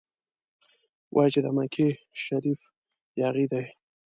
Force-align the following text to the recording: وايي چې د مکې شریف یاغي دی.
وايي 1.15 1.31
چې 1.33 1.39
د 1.43 1.47
مکې 1.57 1.87
شریف 2.23 2.61
یاغي 3.21 3.45
دی. 3.51 3.65